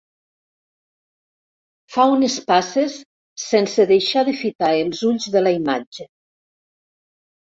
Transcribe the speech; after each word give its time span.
Fa 1.95 2.05
unes 2.13 2.37
passes 2.51 2.95
sense 3.43 3.85
deixar 3.91 4.23
de 4.31 4.35
fitar 4.39 4.71
els 4.85 5.03
ulls 5.11 5.27
de 5.35 5.43
la 5.43 5.55
imatge. 5.59 6.09